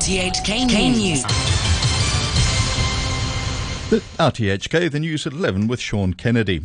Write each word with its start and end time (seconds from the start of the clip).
RTHK 0.00 0.66
News. 0.96 1.22
The 3.90 4.02
RTHK, 4.18 4.90
the 4.90 4.98
news 4.98 5.26
at 5.26 5.34
11 5.34 5.68
with 5.68 5.78
Sean 5.78 6.14
Kennedy. 6.14 6.62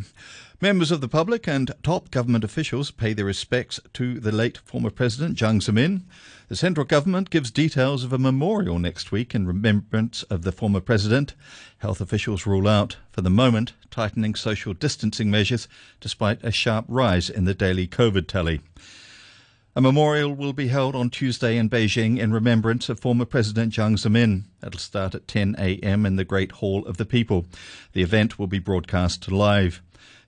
Members 0.62 0.90
of 0.90 1.02
the 1.02 1.10
public 1.10 1.46
and 1.46 1.74
top 1.84 2.12
government 2.12 2.46
officials 2.46 2.92
pay 2.92 3.12
their 3.12 3.26
respects 3.26 3.82
to 3.92 4.22
the 4.22 4.32
late 4.32 4.60
former 4.60 4.90
President 4.90 5.38
Jiang 5.38 5.60
Zemin. 5.60 6.04
The 6.48 6.56
central 6.56 6.86
government 6.86 7.30
gives 7.30 7.52
details 7.52 8.06
of 8.06 8.14
a 8.14 8.18
memorial 8.18 8.80
next 8.80 9.12
week 9.12 9.36
in 9.36 9.46
remembrance 9.46 10.24
of 10.24 10.44
the 10.44 10.54
former 10.54 10.80
president. 10.80 11.34
Health 11.80 12.00
officials 12.00 12.46
rule 12.46 12.70
out, 12.70 12.96
for 13.12 13.20
the 13.20 13.30
moment, 13.30 13.74
tightening 13.92 14.36
social 14.36 14.74
distancing 14.74 15.30
measures 15.30 15.68
despite 16.00 16.42
a 16.42 16.54
sharp 16.54 16.86
rise 16.88 17.30
in 17.30 17.44
the 17.44 17.54
daily 17.54 17.86
COVID 17.86 18.30
tally. 18.30 18.62
A 19.78 19.82
memorial 19.82 20.34
will 20.34 20.54
be 20.54 20.70
held 20.70 20.96
on 20.96 21.10
Tuesday 21.10 21.58
in 21.58 21.70
Beijing 21.70 22.18
in 22.18 22.32
remembrance 22.32 22.88
of 22.88 23.02
former 23.02 23.26
President 23.26 23.74
Jiang 23.74 23.98
Zemin. 23.98 24.44
It'll 24.66 24.80
start 24.80 25.14
at 25.14 25.28
10 25.28 25.58
a.m. 25.60 26.06
in 26.06 26.16
the 26.16 26.24
Great 26.24 26.54
Hall 26.54 26.86
of 26.86 26.96
the 26.96 27.06
People. 27.06 27.46
The 27.92 28.02
event 28.02 28.40
will 28.40 28.48
be 28.48 28.58
broadcast 28.58 29.30
live. 29.30 29.82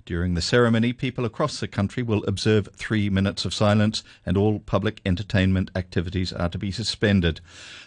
During 0.06 0.34
the 0.34 0.42
ceremony, 0.42 0.92
people 0.92 1.24
across 1.24 1.62
the 1.62 1.68
country 1.70 2.04
will 2.04 2.26
observe 2.26 2.68
three 2.76 3.10
minutes 3.10 3.46
of 3.46 3.54
silence 3.54 4.04
and 4.26 4.36
all 4.36 4.60
public 4.60 5.00
entertainment 5.06 5.72
activities 5.76 6.34
are 6.34 6.50
to 6.50 6.58
be 6.58 6.72
suspended. 6.72 7.40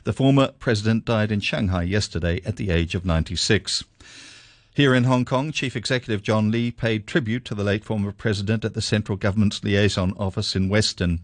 The 0.05 0.15
former 0.15 0.53
president 0.53 1.05
died 1.05 1.31
in 1.31 1.41
Shanghai 1.41 1.83
yesterday 1.83 2.41
at 2.47 2.57
the 2.57 2.71
age 2.71 2.95
of 2.95 3.05
96. 3.05 3.85
Here 4.81 4.95
in 4.95 5.05
Hong 5.05 5.27
Kong, 5.27 5.53
Chief 5.53 5.77
Executive 5.77 6.23
John 6.23 6.51
Lee 6.51 6.71
paid 6.71 7.07
tribute 7.07 7.45
to 7.45 7.55
the 7.55 7.63
late 7.63 7.85
former 7.85 8.13
president 8.13 8.65
at 8.65 8.73
the 8.73 8.81
central 8.81 9.19
government's 9.19 9.63
liaison 9.63 10.15
office 10.17 10.57
in 10.57 10.71
Western. 10.71 11.21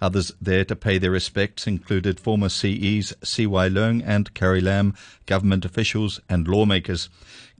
Others 0.00 0.32
there 0.42 0.64
to 0.64 0.74
pay 0.74 0.98
their 0.98 1.12
respects 1.12 1.68
included 1.68 2.18
former 2.18 2.48
CEs 2.48 3.14
C.Y. 3.22 3.68
Leung 3.68 4.02
and 4.04 4.34
Carrie 4.34 4.60
Lam, 4.60 4.92
government 5.24 5.64
officials 5.64 6.18
and 6.28 6.48
lawmakers. 6.48 7.08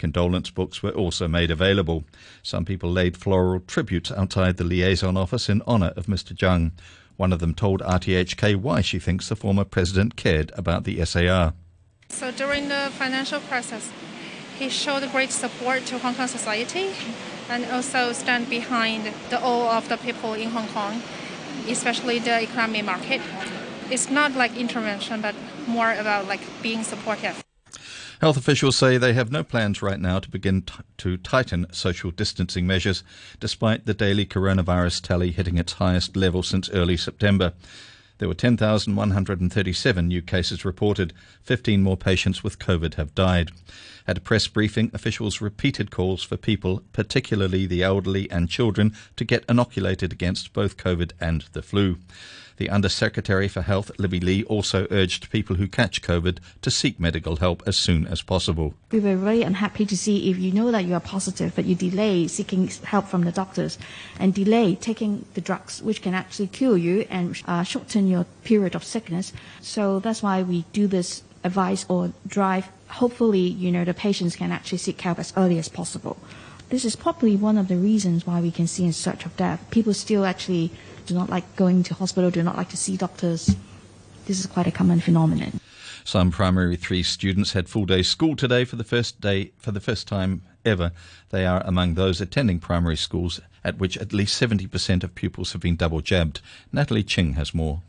Condolence 0.01 0.51
books 0.51 0.83
were 0.83 0.91
also 0.91 1.29
made 1.29 1.53
available. 1.53 2.03
Some 2.43 2.65
people 2.65 2.91
laid 2.91 3.17
floral 3.17 3.61
tributes 3.61 4.11
outside 4.11 4.56
the 4.56 4.65
liaison 4.65 5.17
office 5.17 5.49
in 5.49 5.62
honour 5.62 5.93
of 5.97 6.06
Mr. 6.06 6.34
Jiang. 6.34 6.73
One 7.17 7.33
of 7.33 7.39
them 7.39 7.55
told 7.55 7.83
RTHK 7.83 8.56
why 8.56 8.81
she 8.81 8.99
thinks 8.99 9.28
the 9.28 9.37
former 9.37 9.65
president 9.65 10.17
cared 10.17 10.51
about 10.56 10.83
the 10.83 11.05
SAR. 11.05 11.55
So 12.09 12.33
during 12.33 12.69
the 12.69 12.91
financial 12.99 13.39
crisis, 13.39 13.93
he 14.59 14.69
showed 14.69 15.11
great 15.12 15.31
support 15.31 15.85
to 15.87 15.99
Hong 15.99 16.15
Kong 16.15 16.29
society 16.29 16.91
and 17.49 17.65
also 17.71 18.12
stand 18.12 18.49
behind 18.49 19.12
the 19.31 19.41
all 19.41 19.69
of 19.69 19.89
the 19.89 19.97
people 19.97 20.35
in 20.35 20.51
Hong 20.51 20.69
Kong, 20.69 21.03
especially 21.69 22.19
the 22.19 22.43
economy 22.43 22.83
market. 22.83 23.21
It's 23.91 24.11
not 24.11 24.33
like 24.33 24.57
intervention, 24.57 25.21
but 25.21 25.34
more 25.67 25.93
about 25.93 26.27
like 26.27 26.41
being 26.62 26.83
supportive. 26.83 27.43
Health 28.21 28.39
officials 28.39 28.77
say 28.77 28.97
they 28.97 29.12
have 29.12 29.31
no 29.31 29.45
plans 29.45 29.83
right 29.83 30.01
now 30.01 30.19
to 30.21 30.31
begin 30.31 30.62
t- 30.62 30.73
to 30.97 31.19
tighten 31.19 31.67
social 31.71 32.11
distancing 32.11 32.67
measures, 32.67 33.05
despite 33.39 33.84
the 33.84 33.93
daily 33.93 34.25
coronavirus 34.25 35.03
tally 35.03 35.33
hitting 35.33 35.59
its 35.59 35.75
highest 35.75 36.17
level 36.17 36.43
since 36.43 36.71
early 36.71 36.97
September. 36.97 37.53
There 38.19 38.29
were 38.29 38.34
10,137 38.34 40.09
new 40.09 40.23
cases 40.23 40.65
reported. 40.65 41.12
15 41.43 41.83
more 41.83 41.99
patients 41.99 42.43
with 42.43 42.59
COVID 42.59 42.95
have 42.95 43.15
died. 43.15 43.51
At 44.09 44.19
a 44.19 44.21
press 44.21 44.47
briefing, 44.47 44.91
officials 44.95 45.41
repeated 45.41 45.91
calls 45.91 46.23
for 46.23 46.37
people, 46.37 46.83
particularly 46.93 47.67
the 47.67 47.83
elderly 47.83 48.31
and 48.31 48.49
children, 48.49 48.95
to 49.17 49.25
get 49.25 49.45
inoculated 49.49 50.12
against 50.12 50.53
both 50.53 50.77
COVID 50.77 51.11
and 51.21 51.45
the 51.53 51.62
flu. 51.62 51.97
The 52.59 52.71
Undersecretary 52.71 53.49
for 53.49 53.61
Health, 53.62 53.91
Libby 53.99 54.21
Lee, 54.21 54.45
also 54.45 54.87
urged 54.91 55.31
people 55.31 55.57
who 55.57 55.67
catch 55.67 56.01
COVID 56.01 56.39
to 56.62 56.71
seek 56.71 56.99
medical 56.99 57.37
help 57.37 57.62
as 57.67 57.77
soon 57.77 58.07
as 58.07 58.23
possible. 58.23 58.75
We 58.93 59.01
were 59.01 59.17
very 59.17 59.43
unhappy 59.43 59.84
to 59.84 59.97
see 59.97 60.31
if 60.31 60.38
you 60.38 60.53
know 60.53 60.71
that 60.71 60.87
you 60.87 60.94
are 60.94 61.00
positive, 61.00 61.55
but 61.55 61.67
you 61.67 61.75
delay 61.75 62.28
seeking 62.28 62.69
help 62.84 63.09
from 63.09 63.25
the 63.25 63.33
doctors 63.33 63.77
and 64.19 64.33
delay 64.33 64.75
taking 64.75 65.27
the 65.34 65.43
drugs 65.43 65.83
which 65.83 66.00
can 66.00 66.15
actually 66.15 66.47
cure 66.47 66.78
you 66.78 67.06
and 67.11 67.43
uh, 67.47 67.62
shorten 67.62 68.06
your 68.06 68.25
period 68.44 68.75
of 68.75 68.84
sickness. 68.84 69.34
So 69.61 69.99
that's 69.99 70.23
why 70.23 70.43
we 70.43 70.65
do 70.73 70.87
this 70.87 71.23
advice 71.44 71.84
or 71.88 72.12
drive. 72.27 72.69
Hopefully, 72.89 73.41
you 73.41 73.71
know, 73.73 73.85
the 73.85 73.95
patients 73.95 74.37
can 74.37 74.53
actually 74.53 74.79
seek 74.79 75.01
help 75.01 75.19
as 75.19 75.33
early 75.37 75.59
as 75.59 75.69
possible. 75.69 76.17
This 76.69 76.85
is 76.85 76.97
probably 76.97 77.37
one 77.37 77.59
of 77.59 77.69
the 77.69 77.77
reasons 77.77 78.27
why 78.27 78.41
we 78.41 78.51
can 78.51 78.67
see 78.67 78.85
in 78.85 78.93
surge 78.93 79.25
of 79.25 79.37
death. 79.37 79.65
People 79.71 79.95
still 79.95 80.25
actually 80.25 80.71
do 81.07 81.15
not 81.15 81.31
like 81.31 81.57
going 81.57 81.83
to 81.85 81.95
hospital, 81.95 82.31
do 82.31 82.43
not 82.43 82.57
like 82.57 82.71
to 82.71 82.77
see 82.77 82.97
doctors. 82.97 83.55
This 84.27 84.41
is 84.41 84.47
quite 84.47 84.67
a 84.67 84.73
common 84.73 85.01
phenomenon. 85.01 85.61
Some 86.05 86.31
primary 86.31 86.77
three 86.77 87.03
students 87.03 87.53
had 87.53 87.69
full 87.69 87.85
day 87.85 88.03
school 88.03 88.37
today 88.37 88.65
for 88.65 88.77
the 88.77 88.85
first 88.85 89.21
day 89.21 89.53
for 89.59 89.73
the 89.73 89.81
first 89.81 90.07
time 90.07 90.43
ever. 90.65 90.93
They 91.31 91.47
are 91.47 91.63
among 91.65 91.95
those 91.95 92.21
attending 92.21 92.59
primary 92.61 92.97
schools 92.97 93.41
at 93.65 93.79
which 93.79 93.99
at 93.99 94.13
least 94.13 94.41
70% 94.41 95.03
of 95.03 95.15
pupils 95.17 95.53
have 95.53 95.61
been 95.61 95.75
double 95.75 96.01
jabbed. 96.01 96.41
Natalie 96.73 97.03
Ching 97.03 97.33
has 97.33 97.53
more. 97.53 97.83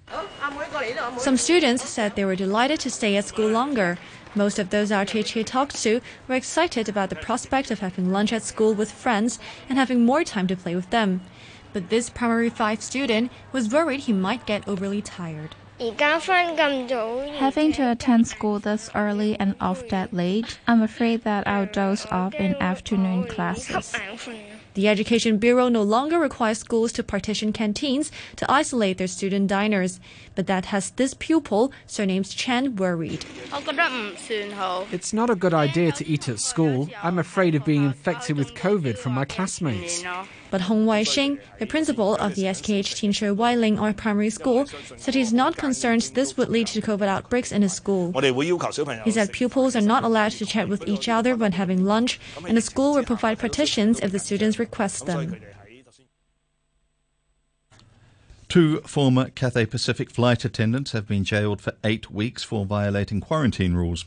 Some 1.18 1.38
students 1.38 1.88
said 1.88 2.16
they 2.16 2.25
were 2.25 2.35
delighted 2.35 2.79
to 2.81 2.90
stay 2.90 3.16
at 3.18 3.25
school 3.25 3.50
longer. 3.50 4.00
Most 4.37 4.59
of 4.59 4.69
those 4.69 4.91
RTHK 4.91 5.43
talked 5.47 5.81
to 5.81 5.99
were 6.27 6.35
excited 6.35 6.87
about 6.87 7.09
the 7.09 7.15
prospect 7.15 7.71
of 7.71 7.79
having 7.79 8.11
lunch 8.11 8.31
at 8.31 8.43
school 8.43 8.75
with 8.75 8.91
friends 8.91 9.39
and 9.67 9.79
having 9.79 10.05
more 10.05 10.23
time 10.23 10.45
to 10.45 10.55
play 10.55 10.75
with 10.75 10.91
them. 10.91 11.21
But 11.73 11.89
this 11.89 12.11
primary 12.11 12.51
5 12.51 12.83
student 12.83 13.31
was 13.51 13.73
worried 13.73 14.01
he 14.01 14.13
might 14.13 14.45
get 14.45 14.67
overly 14.67 15.01
tired. 15.01 15.55
Having 15.79 17.73
to 17.73 17.91
attend 17.91 18.27
school 18.27 18.59
this 18.59 18.91
early 18.93 19.35
and 19.39 19.55
off 19.59 19.87
that 19.89 20.13
late, 20.13 20.59
I'm 20.67 20.83
afraid 20.83 21.23
that 21.23 21.47
I'll 21.47 21.65
doze 21.65 22.05
off 22.11 22.35
in 22.35 22.53
afternoon 22.61 23.25
classes. 23.27 23.95
The 24.77 24.88
Education 24.88 25.39
Bureau 25.39 25.69
no 25.69 25.81
longer 25.81 26.19
requires 26.19 26.59
schools 26.59 26.91
to 26.93 27.03
partition 27.03 27.51
canteens 27.51 28.11
to 28.35 28.45
isolate 28.47 28.99
their 28.99 29.07
student 29.07 29.47
diners, 29.47 29.99
but 30.35 30.45
that 30.45 30.65
has 30.65 30.91
this 30.91 31.15
pupil, 31.15 31.71
surnamed 31.88 32.29
Chen, 32.29 32.75
worried. 32.75 33.25
It's 34.91 35.13
not 35.13 35.31
a 35.31 35.35
good 35.35 35.55
idea 35.55 35.91
to 35.93 36.07
eat 36.07 36.29
at 36.29 36.39
school. 36.39 36.91
I'm 37.01 37.17
afraid 37.17 37.55
of 37.55 37.66
being 37.66 37.85
infected 37.85 38.37
with 38.37 38.53
COVID 38.53 38.99
from 38.99 39.13
my 39.13 39.25
classmates. 39.25 40.03
But 40.49 40.61
Hong 40.61 40.85
Wai-shing, 40.85 41.39
the 41.59 41.66
principal 41.66 42.16
of 42.16 42.35
the 42.35 42.43
SKH 42.43 42.99
Tin 42.99 43.11
Shui 43.11 43.31
Wai 43.31 43.55
Ling 43.55 43.79
Oi 43.79 43.91
Primary 43.91 44.29
School, 44.29 44.66
said 44.95 45.13
he's 45.13 45.33
not 45.33 45.57
concerned 45.57 46.03
this 46.13 46.37
would 46.37 46.47
lead 46.49 46.67
to 46.67 46.81
COVID 46.81 47.07
outbreaks 47.07 47.51
in 47.51 47.63
his 47.63 47.73
school. 47.73 48.13
He 49.03 49.11
said 49.11 49.33
pupils 49.33 49.75
are 49.75 49.81
not 49.81 50.03
allowed 50.03 50.31
to 50.33 50.45
chat 50.45 50.69
with 50.69 50.87
each 50.87 51.09
other 51.09 51.35
when 51.35 51.51
having 51.51 51.83
lunch, 51.83 52.19
and 52.47 52.55
the 52.55 52.61
school 52.61 52.93
will 52.93 53.03
provide 53.03 53.39
partitions 53.39 53.99
if 53.99 54.11
the 54.13 54.19
students 54.19 54.57
request 54.67 55.05
them. 55.05 55.35
Two 58.50 58.79
former 58.81 59.29
Cathay 59.29 59.66
Pacific 59.66 60.09
flight 60.09 60.45
attendants 60.45 60.94
have 60.94 61.07
been 61.07 61.23
jailed 61.23 61.61
for 61.61 61.73
eight 61.83 62.09
weeks 62.09 62.44
for 62.44 62.66
violating 62.66 63.19
quarantine 63.19 63.73
rules. 63.73 64.05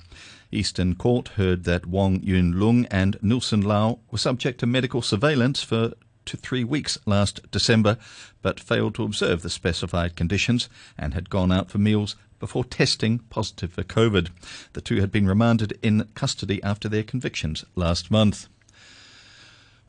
Eastern 0.50 0.94
Court 0.94 1.28
heard 1.28 1.64
that 1.64 1.86
Wong 1.86 2.20
Yun 2.22 2.58
Lung 2.58 2.86
and 2.90 3.18
Nilson 3.22 3.60
Lau 3.60 3.98
were 4.10 4.18
subject 4.18 4.58
to 4.60 4.66
medical 4.66 5.02
surveillance 5.02 5.62
for 5.62 5.92
to 6.26 6.36
three 6.36 6.64
weeks 6.64 6.98
last 7.06 7.50
December, 7.50 7.96
but 8.42 8.60
failed 8.60 8.94
to 8.94 9.04
observe 9.04 9.42
the 9.42 9.50
specified 9.50 10.16
conditions 10.16 10.68
and 10.96 11.14
had 11.14 11.30
gone 11.30 11.52
out 11.52 11.70
for 11.70 11.78
meals 11.78 12.16
before 12.38 12.64
testing 12.64 13.18
positive 13.30 13.72
for 13.72 13.82
COVID. 13.82 14.28
The 14.72 14.80
two 14.80 15.00
had 15.00 15.10
been 15.10 15.26
remanded 15.26 15.78
in 15.82 16.08
custody 16.14 16.62
after 16.62 16.88
their 16.88 17.02
convictions 17.02 17.64
last 17.74 18.10
month. 18.10 18.48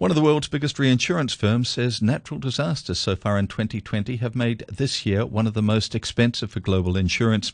One 0.02 0.10
of 0.10 0.16
the 0.16 0.24
world's 0.24 0.48
biggest 0.48 0.80
reinsurance 0.80 1.36
firms 1.36 1.70
says 1.70 2.02
natural 2.02 2.40
disasters 2.40 2.98
so 2.98 3.16
far 3.16 3.38
in 3.38 3.46
2020 3.46 4.16
have 4.16 4.34
made 4.34 4.66
this 4.68 5.06
year 5.06 5.28
one 5.28 5.46
of 5.46 5.54
the 5.54 5.62
most 5.62 5.94
expensive 5.94 6.50
for 6.50 6.60
global 6.60 6.98
insurance. 6.98 7.54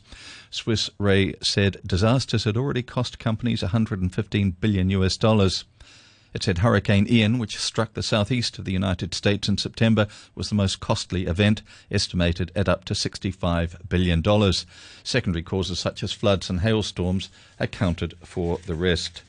Swiss 0.50 0.88
Re 0.96 1.34
said 1.42 1.76
disasters 1.86 2.44
had 2.44 2.56
already 2.56 2.82
cost 2.82 3.18
companies 3.18 3.60
115 3.60 4.52
billion 4.62 4.88
US 4.88 5.18
dollars. 5.18 5.66
It 6.32 6.42
said 6.42 6.58
Hurricane 6.58 7.06
Ian, 7.10 7.38
which 7.38 7.58
struck 7.58 7.92
the 7.92 8.02
southeast 8.02 8.58
of 8.58 8.64
the 8.64 8.72
United 8.72 9.12
States 9.12 9.46
in 9.46 9.58
September, 9.58 10.06
was 10.34 10.48
the 10.48 10.54
most 10.54 10.80
costly 10.80 11.26
event, 11.26 11.60
estimated 11.90 12.50
at 12.56 12.66
up 12.66 12.86
to 12.86 12.94
$65 12.94 13.90
billion. 13.90 14.22
Secondary 15.04 15.42
causes 15.42 15.78
such 15.78 16.02
as 16.02 16.12
floods 16.12 16.48
and 16.48 16.60
hailstorms 16.60 17.28
accounted 17.60 18.14
for 18.24 18.58
the 18.64 18.74
rest. 18.74 19.20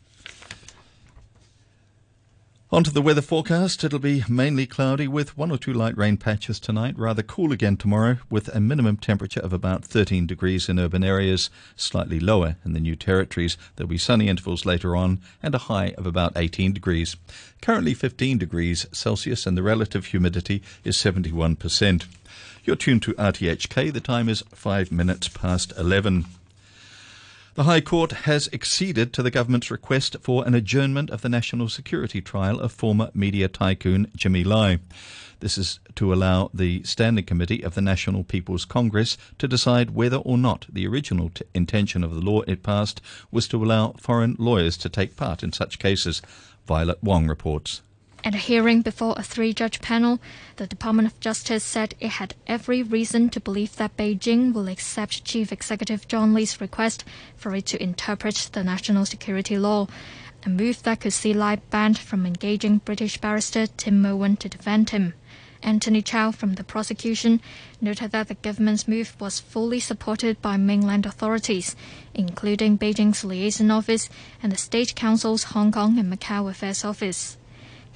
On 2.72 2.84
to 2.84 2.92
the 2.92 3.02
weather 3.02 3.24
forecast. 3.24 3.84
It'll 3.84 3.98
be 3.98 4.24
mainly 4.30 4.68
cloudy 4.68 5.08
with 5.08 5.36
one 5.36 5.50
or 5.50 5.58
two 5.58 5.74
light 5.74 5.98
rain 5.98 6.18
patches 6.18 6.60
tonight. 6.60 6.94
Rather 7.00 7.24
cool 7.24 7.52
again 7.52 7.78
tomorrow 7.78 8.18
with 8.30 8.48
a 8.50 8.60
minimum 8.60 8.96
temperature 8.96 9.40
of 9.40 9.52
about 9.52 9.84
13 9.84 10.28
degrees 10.28 10.70
in 10.70 10.78
urban 10.78 11.04
areas, 11.04 11.50
slightly 11.76 12.20
lower 12.20 12.58
in 12.64 12.74
the 12.74 12.80
new 12.80 12.96
territories. 12.96 13.58
There'll 13.76 13.90
be 13.90 13.98
sunny 13.98 14.28
intervals 14.28 14.68
later 14.68 14.96
on 14.96 15.20
and 15.42 15.56
a 15.56 15.66
high 15.66 15.96
of 15.98 16.06
about 16.06 16.34
18 16.36 16.72
degrees. 16.72 17.16
Currently 17.60 17.96
15 17.96 18.38
degrees 18.38 18.86
Celsius 18.92 19.48
and 19.48 19.58
the 19.58 19.64
relative 19.64 20.06
humidity 20.06 20.62
is 20.84 20.96
71%. 20.96 22.06
You're 22.66 22.76
tuned 22.76 23.02
to 23.02 23.16
RTHK. 23.16 23.92
The 23.92 24.00
time 24.00 24.30
is 24.30 24.44
5 24.54 24.92
minutes 24.92 25.28
past 25.28 25.74
11. 25.76 26.26
The 27.56 27.64
High 27.64 27.82
Court 27.82 28.12
has 28.12 28.48
acceded 28.54 29.12
to 29.14 29.24
the 29.24 29.32
government's 29.32 29.72
request 29.72 30.16
for 30.22 30.46
an 30.46 30.54
adjournment 30.54 31.10
of 31.10 31.22
the 31.22 31.30
national 31.30 31.68
security 31.68 32.22
trial 32.22 32.60
of 32.60 32.72
former 32.72 33.10
media 33.16 33.48
tycoon 33.48 34.12
Jimmy 34.16 34.44
Lai. 34.44 34.78
This 35.40 35.58
is 35.58 35.80
to 35.96 36.14
allow 36.14 36.52
the 36.54 36.84
Standing 36.84 37.26
Committee 37.26 37.64
of 37.64 37.74
the 37.74 37.82
National 37.82 38.24
People's 38.24 38.66
Congress 38.66 39.18
to 39.40 39.48
decide 39.48 39.92
whether 39.92 40.18
or 40.18 40.38
not 40.38 40.68
the 40.72 40.86
original 40.86 41.30
t- 41.30 41.44
intention 41.56 42.04
of 42.04 42.14
the 42.14 42.22
law 42.22 42.42
it 42.42 42.62
passed 42.62 43.02
was 43.32 43.48
to 43.48 43.64
allow 43.64 43.94
foreign 43.94 44.36
lawyers 44.38 44.78
to 44.78 44.88
take 44.88 45.16
part 45.16 45.42
in 45.42 45.52
such 45.52 45.80
cases. 45.80 46.22
Violet 46.68 47.04
Wong 47.04 47.28
reports. 47.28 47.82
At 48.22 48.36
a 48.36 48.38
hearing 48.38 48.82
before 48.82 49.16
a 49.18 49.24
three 49.24 49.54
judge 49.54 49.80
panel, 49.80 50.20
the 50.58 50.68
Department 50.68 51.08
of 51.08 51.20
Justice 51.22 51.64
said 51.64 51.96
it 52.02 52.10
had 52.10 52.36
every 52.48 52.84
reason 52.84 53.30
to 53.30 53.40
believe 53.40 53.78
that 53.78 53.96
Beijing 53.96 54.52
will 54.52 54.68
accept 54.68 55.24
Chief 55.24 55.54
Executive 55.54 56.06
John 56.06 56.34
Lee's 56.34 56.60
request 56.60 57.06
for 57.38 57.56
it 57.56 57.66
to 57.68 57.82
interpret 57.82 58.50
the 58.52 58.62
national 58.62 59.06
security 59.06 59.58
law, 59.58 59.88
a 60.46 60.50
move 60.50 60.84
that 60.84 61.00
could 61.00 61.14
see 61.14 61.34
Lai 61.34 61.56
banned 61.70 61.98
from 61.98 62.26
engaging 62.26 62.80
British 62.80 63.18
barrister 63.20 63.68
Tim 63.68 64.06
Owen 64.06 64.36
to 64.36 64.50
defend 64.50 64.90
him. 64.90 65.14
Anthony 65.64 66.02
Chow 66.02 66.32
from 66.32 66.56
the 66.56 66.66
prosecution 66.66 67.40
noted 67.80 68.12
that 68.12 68.28
the 68.28 68.36
government's 68.36 68.86
move 68.86 69.16
was 69.22 69.40
fully 69.40 69.80
supported 69.80 70.42
by 70.42 70.58
mainland 70.58 71.06
authorities, 71.06 71.74
including 72.14 72.78
Beijing's 72.78 73.24
liaison 73.24 73.72
office 73.72 74.10
and 74.44 74.52
the 74.52 74.58
State 74.58 74.94
Council's 74.94 75.44
Hong 75.56 75.72
Kong 75.72 75.98
and 75.98 76.12
Macau 76.12 76.50
Affairs 76.50 76.84
Office. 76.84 77.38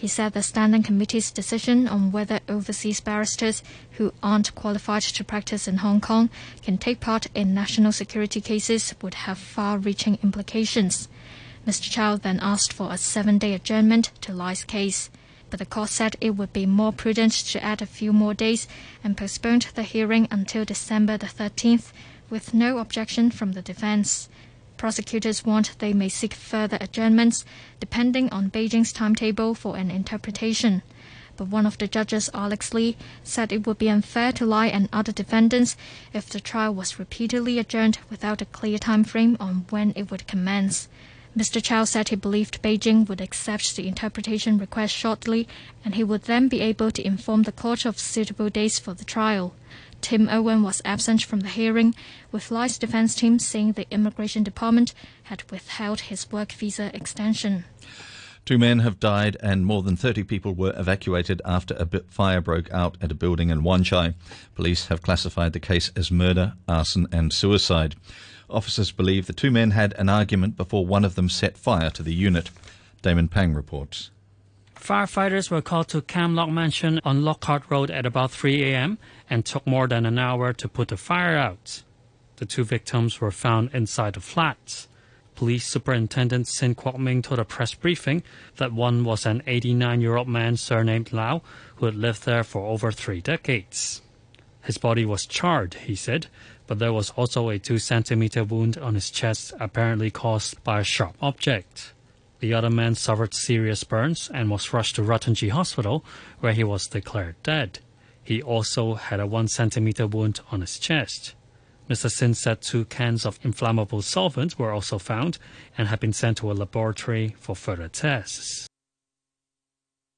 He 0.04 0.10
said 0.10 0.34
the 0.34 0.44
Standing 0.44 0.84
Committee's 0.84 1.32
decision 1.32 1.88
on 1.88 2.12
whether 2.12 2.42
overseas 2.50 3.00
barristers 3.00 3.64
who 3.92 4.14
aren't 4.22 4.54
qualified 4.54 5.04
to 5.04 5.24
practice 5.24 5.66
in 5.66 5.78
Hong 5.78 6.02
Kong 6.02 6.30
can 6.62 6.78
take 6.78 7.00
part 7.00 7.28
in 7.34 7.54
national 7.54 7.94
security 7.94 8.42
cases 8.42 8.94
would 9.02 9.14
have 9.14 9.38
far 9.38 9.78
reaching 9.78 10.20
implications. 10.22 11.08
Mr. 11.66 11.90
Chow 11.90 12.18
then 12.18 12.42
asked 12.42 12.74
for 12.74 12.92
a 12.92 12.98
seven 12.98 13.38
day 13.38 13.54
adjournment 13.54 14.12
to 14.20 14.34
Lai's 14.34 14.66
case, 14.66 15.10
but 15.50 15.58
the 15.58 15.66
court 15.66 15.88
said 15.88 16.18
it 16.20 16.32
would 16.32 16.52
be 16.52 16.66
more 16.66 16.92
prudent 16.92 17.32
to 17.32 17.64
add 17.64 17.82
a 17.82 17.86
few 17.86 18.12
more 18.12 18.34
days 18.34 18.68
and 19.06 19.16
postponed 19.16 19.68
the 19.74 19.84
hearing 19.84 20.28
until 20.30 20.66
December 20.66 21.16
the 21.18 21.28
13th 21.28 21.94
with 22.30 22.54
no 22.54 22.80
objection 22.80 23.32
from 23.32 23.54
the 23.54 23.62
defense. 23.62 24.28
Prosecutors 24.84 25.46
want 25.46 25.80
they 25.80 25.94
may 25.94 26.10
seek 26.10 26.34
further 26.34 26.78
adjournments 26.82 27.46
depending 27.80 28.30
on 28.34 28.52
Beijing's 28.52 28.92
timetable 28.92 29.56
for 29.56 29.78
an 29.78 29.90
interpretation. 29.90 30.82
But 31.38 31.48
one 31.48 31.66
of 31.66 31.78
the 31.78 31.88
judges, 31.88 32.30
Alex 32.34 32.74
Lee, 32.74 32.98
said 33.24 33.54
it 33.54 33.66
would 33.66 33.78
be 33.78 33.90
unfair 33.90 34.34
to 34.34 34.46
Lai 34.46 34.68
and 34.68 34.90
other 34.92 35.14
defendants 35.14 35.78
if 36.12 36.28
the 36.28 36.42
trial 36.42 36.76
was 36.76 37.00
repeatedly 37.00 37.60
adjourned 37.60 38.00
without 38.10 38.42
a 38.42 38.46
clear 38.46 38.78
time 38.78 39.06
frame 39.06 39.38
on 39.40 39.66
when 39.70 39.94
it 39.96 40.12
would 40.12 40.28
commence. 40.28 40.90
Mr. 41.34 41.64
Chow 41.64 41.86
said 41.86 42.10
he 42.10 42.18
believed 42.18 42.62
Beijing 42.62 43.08
would 43.08 43.22
accept 43.22 43.78
the 43.78 43.88
interpretation 43.88 44.58
request 44.58 44.94
shortly 44.94 45.48
and 45.86 45.96
he 45.96 46.04
would 46.04 46.24
then 46.24 46.50
be 46.50 46.60
able 46.60 46.92
to 46.92 47.08
inform 47.08 47.44
the 47.44 47.54
court 47.54 47.86
of 47.86 47.98
suitable 47.98 48.50
dates 48.50 48.80
for 48.80 48.94
the 48.94 49.06
trial. 49.06 49.56
Tim 50.04 50.28
Owen 50.28 50.64
was 50.64 50.82
absent 50.84 51.24
from 51.24 51.40
the 51.40 51.48
hearing, 51.48 51.96
with 52.30 52.52
Lai's 52.52 52.78
defense 52.78 53.16
team 53.16 53.40
saying 53.40 53.72
the 53.72 53.90
immigration 53.90 54.44
department 54.44 54.94
had 55.24 55.50
withheld 55.50 56.02
his 56.02 56.30
work 56.30 56.52
visa 56.52 56.94
extension. 56.94 57.64
Two 58.44 58.58
men 58.58 58.80
have 58.80 59.00
died 59.00 59.38
and 59.40 59.66
more 59.66 59.82
than 59.82 59.96
30 59.96 60.26
people 60.26 60.54
were 60.54 60.74
evacuated 60.78 61.42
after 61.46 61.74
a 61.76 62.02
fire 62.10 62.42
broke 62.42 62.70
out 62.74 62.98
at 63.02 63.14
a 63.14 63.16
building 63.16 63.50
in 63.50 63.64
Wan 63.64 63.82
Chai. 63.86 64.14
Police 64.56 64.88
have 64.88 65.02
classified 65.02 65.54
the 65.54 65.62
case 65.62 65.90
as 65.96 66.12
murder, 66.12 66.56
arson, 66.68 67.08
and 67.10 67.32
suicide. 67.32 67.96
Officers 68.50 68.92
believe 68.92 69.26
the 69.26 69.32
two 69.32 69.52
men 69.52 69.72
had 69.72 69.94
an 69.94 70.10
argument 70.10 70.58
before 70.58 70.86
one 70.86 71.06
of 71.06 71.16
them 71.16 71.30
set 71.30 71.58
fire 71.58 71.90
to 71.92 72.04
the 72.04 72.14
unit. 72.14 72.52
Damon 73.02 73.30
Pang 73.30 73.54
reports. 73.54 74.10
Firefighters 74.84 75.50
were 75.50 75.62
called 75.62 75.88
to 75.90 76.02
Camlock 76.02 76.52
Mansion 76.52 77.00
on 77.06 77.24
Lockhart 77.24 77.64
Road 77.70 77.90
at 77.90 78.06
about 78.06 78.32
3 78.32 78.64
a.m. 78.64 78.98
and 79.30 79.46
took 79.46 79.66
more 79.66 79.88
than 79.88 80.06
an 80.06 80.20
hour 80.20 80.52
to 80.52 80.68
put 80.68 80.90
the 80.90 80.98
fire 80.98 81.38
out. 81.38 81.84
The 82.36 82.46
two 82.46 82.66
victims 82.66 83.22
were 83.22 83.32
found 83.32 83.70
inside 83.74 84.16
the 84.16 84.20
flats. 84.20 84.90
Police 85.36 85.66
Superintendent 85.66 86.50
Sin 86.50 86.76
Kwok 86.76 87.00
Ming 87.00 87.22
told 87.22 87.40
a 87.40 87.46
press 87.46 87.74
briefing 87.74 88.24
that 88.58 88.74
one 88.74 89.06
was 89.06 89.26
an 89.26 89.42
89 89.48 90.02
year 90.02 90.18
old 90.18 90.28
man 90.28 90.58
surnamed 90.58 91.14
Lau 91.14 91.42
who 91.78 91.86
had 91.86 91.96
lived 91.96 92.26
there 92.26 92.44
for 92.44 92.68
over 92.68 92.92
three 92.92 93.22
decades. 93.22 94.02
His 94.64 94.78
body 94.78 95.06
was 95.06 95.26
charred, 95.26 95.76
he 95.76 95.96
said, 95.96 96.28
but 96.68 96.80
there 96.80 96.92
was 96.92 97.12
also 97.12 97.50
a 97.50 97.58
2 97.58 97.78
centimeter 97.78 98.44
wound 98.44 98.78
on 98.78 98.96
his 98.96 99.10
chest 99.10 99.54
apparently 99.62 100.12
caused 100.12 100.62
by 100.66 100.82
a 100.82 100.84
sharp 100.84 101.16
object. 101.22 101.94
The 102.44 102.54
other 102.54 102.70
man 102.70 102.96
suffered 102.96 103.34
serious 103.34 103.86
burns 103.86 104.30
and 104.34 104.50
was 104.50 104.74
rushed 104.74 104.98
to 104.98 105.02
Ruttonjee 105.02 105.52
Hospital, 105.52 106.04
where 106.42 106.52
he 106.52 106.66
was 106.66 106.88
declared 106.88 107.42
dead. 107.42 107.80
He 108.22 108.42
also 108.42 108.96
had 108.96 109.22
a 109.22 109.26
one 109.26 109.48
centimeter 109.48 110.08
wound 110.08 110.42
on 110.52 110.60
his 110.60 110.78
chest. 110.78 111.36
Mr. 111.90 112.12
Sin 112.12 112.34
said 112.34 112.62
two 112.62 112.84
cans 112.84 113.26
of 113.26 113.40
inflammable 113.44 114.02
solvent 114.02 114.60
were 114.60 114.74
also 114.74 114.98
found 114.98 115.38
and 115.78 115.88
had 115.88 116.02
been 116.02 116.12
sent 116.12 116.36
to 116.40 116.52
a 116.52 116.54
laboratory 116.54 117.34
for 117.40 117.56
further 117.56 117.88
tests. 117.88 118.68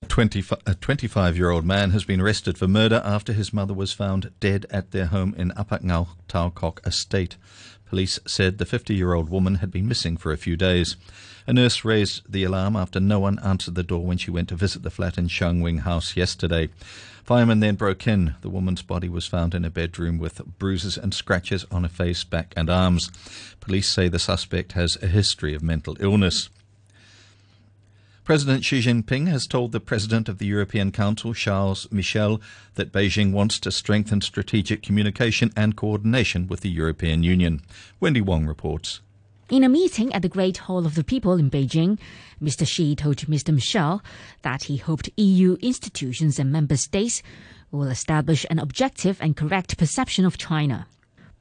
A 0.02 0.76
25 0.82 1.38
year 1.38 1.52
old 1.52 1.64
man 1.64 1.92
has 1.92 2.06
been 2.06 2.22
arrested 2.22 2.58
for 2.58 2.68
murder 2.68 3.04
after 3.06 3.34
his 3.34 3.54
mother 3.54 3.76
was 3.76 3.94
found 3.94 4.32
dead 4.40 4.66
at 4.72 4.90
their 4.90 5.06
home 5.06 5.36
in 5.38 5.52
Upper 5.56 5.78
Ngau 5.78 6.08
Tau 6.28 6.52
Estate. 6.88 7.38
Police 7.86 8.20
said 8.26 8.58
the 8.58 8.66
50 8.66 8.96
year 8.96 9.14
old 9.14 9.30
woman 9.30 9.56
had 9.56 9.70
been 9.70 9.88
missing 9.88 10.18
for 10.18 10.32
a 10.32 10.38
few 10.38 10.58
days. 10.58 10.96
A 11.48 11.54
nurse 11.54 11.86
raised 11.86 12.24
the 12.28 12.44
alarm 12.44 12.76
after 12.76 13.00
no 13.00 13.20
one 13.20 13.38
answered 13.40 13.76
the 13.76 13.84
door 13.84 14.04
when 14.04 14.18
she 14.18 14.32
went 14.32 14.50
to 14.50 14.56
visit 14.56 14.82
the 14.82 14.90
flat 14.90 15.18
in 15.18 15.28
Shangwing 15.28 15.82
House 15.82 16.18
yesterday. 16.18 16.70
Firemen 17.24 17.60
then 17.60 17.76
broke 17.76 18.08
in. 18.08 18.36
The 18.42 18.50
woman's 18.50 18.82
body 18.82 19.10
was 19.10 19.28
found 19.28 19.54
in 19.54 19.64
a 19.64 19.70
bedroom 19.70 20.18
with 20.18 20.42
bruises 20.58 20.98
and 20.98 21.14
scratches 21.14 21.66
on 21.70 21.84
her 21.84 21.90
face, 21.90 22.24
back, 22.24 22.54
and 22.58 22.68
arms. 22.68 23.12
Police 23.60 23.88
say 23.88 24.08
the 24.08 24.18
suspect 24.18 24.72
has 24.72 24.98
a 25.04 25.08
history 25.08 25.54
of 25.54 25.62
mental 25.62 25.96
illness. 26.00 26.50
President 28.24 28.66
Xi 28.66 28.80
Jinping 28.80 29.28
has 29.28 29.46
told 29.46 29.72
the 29.72 29.80
President 29.80 30.28
of 30.28 30.40
the 30.40 30.48
European 30.48 30.92
Council, 30.92 31.36
Charles 31.36 31.88
Michel, 31.92 32.42
that 32.74 32.92
Beijing 32.92 33.32
wants 33.32 33.60
to 33.60 33.72
strengthen 33.72 34.22
strategic 34.22 34.82
communication 34.82 35.52
and 35.56 35.76
coordination 35.76 36.48
with 36.48 36.62
the 36.62 36.72
European 36.72 37.22
Union. 37.22 37.62
Wendy 38.00 38.22
Wong 38.22 38.48
reports. 38.48 39.02
In 39.48 39.64
a 39.64 39.70
meeting 39.70 40.12
at 40.12 40.24
the 40.24 40.28
Great 40.28 40.58
Hall 40.58 40.88
of 40.88 40.96
the 40.96 41.04
People 41.04 41.34
in 41.34 41.52
Beijing, 41.52 42.00
Mr. 42.42 42.68
Xi 42.68 42.96
told 42.96 43.18
Mr. 43.18 43.54
Michel 43.54 44.02
that 44.42 44.64
he 44.64 44.78
hoped 44.78 45.08
EU 45.18 45.56
institutions 45.62 46.40
and 46.40 46.52
member 46.52 46.76
states 46.76 47.22
will 47.70 47.84
establish 47.84 48.48
an 48.50 48.58
objective 48.58 49.20
and 49.22 49.38
correct 49.38 49.78
perception 49.78 50.26
of 50.26 50.40
China 50.40 50.88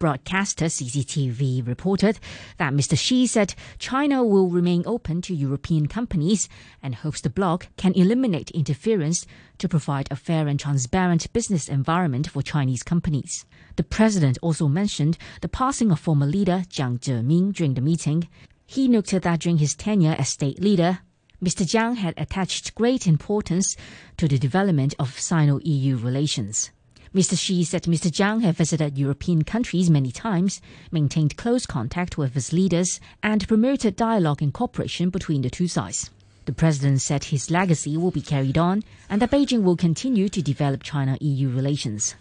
broadcaster 0.05 0.67
CCTV 0.67 1.67
reported 1.67 2.19
that 2.59 2.75
Mr. 2.75 2.95
Xi 2.95 3.27
said 3.27 3.55
China 3.79 4.23
will 4.23 4.51
remain 4.51 4.83
open 4.85 5.23
to 5.23 5.35
European 5.35 5.89
companies 5.89 6.47
and 6.83 6.95
hopes 6.95 7.23
the 7.23 7.31
bloc 7.31 7.69
can 7.79 7.95
eliminate 7.95 8.51
interference 8.51 9.25
to 9.57 9.67
provide 9.67 10.07
a 10.11 10.17
fair 10.17 10.47
and 10.47 10.61
transparent 10.61 11.33
business 11.33 11.71
environment 11.71 12.29
for 12.29 12.43
Chinese 12.43 12.83
companies. 12.83 13.47
The 13.77 13.83
president 13.83 14.37
also 14.43 14.69
mentioned 14.69 15.17
the 15.41 15.49
passing 15.49 15.91
of 15.91 16.01
former 16.01 16.27
leader 16.27 16.65
Jiang 16.69 16.99
Zemin 16.99 17.55
during 17.55 17.73
the 17.73 17.81
meeting. 17.81 18.29
He 18.67 18.89
noted 18.89 19.23
that 19.23 19.41
during 19.41 19.57
his 19.57 19.75
tenure 19.75 20.17
as 20.19 20.29
state 20.29 20.61
leader, 20.61 20.99
Mr. 21.43 21.65
Jiang 21.65 21.97
had 21.97 22.13
attached 22.19 22.75
great 22.75 23.07
importance 23.07 23.75
to 24.19 24.29
the 24.29 24.39
development 24.39 24.95
of 24.99 25.19
Sino-EU 25.19 25.97
relations. 25.97 26.73
Mr. 27.15 27.39
Xi 27.39 27.63
said 27.63 27.85
Mr. 27.85 28.11
Jiang 28.11 28.43
had 28.43 28.57
visited 28.57 28.99
European 28.99 29.45
countries 29.45 29.89
many 29.89 30.11
times, 30.11 30.61
maintained 30.91 31.37
close 31.37 31.65
contact 31.65 32.19
with 32.19 32.35
his 32.35 32.53
leaders, 32.53 32.99
and 33.23 33.47
promoted 33.47 33.95
dialogue 33.95 34.43
and 34.43 34.53
cooperation 34.53 35.11
between 35.11 35.43
the 35.43 35.49
two 35.49 35.69
sides. 35.69 36.11
The 36.47 36.53
president 36.53 37.03
said 37.03 37.25
his 37.25 37.53
legacy 37.53 37.97
will 37.97 38.11
be 38.11 38.21
carried 38.21 38.59
on 38.59 38.83
and 39.09 39.23
that 39.23 39.31
Beijing 39.31 39.63
will 39.63 39.77
continue 39.77 40.29
to 40.29 40.43
develop 40.43 40.83
China 40.83 41.17
EU 41.21 41.49
relations. 41.49 42.17